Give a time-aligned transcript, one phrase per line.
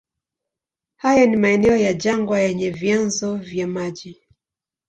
[0.97, 4.21] Haya ni maeneo ya jangwa yenye vyanzo vya maji.